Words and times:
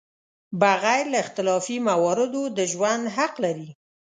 بغیر 0.61 1.03
له 1.13 1.17
اختلافي 1.25 1.77
مواردو 1.89 2.43
د 2.57 2.59
ژوند 2.71 3.03
حق 3.15 3.33
لري. 3.45 3.69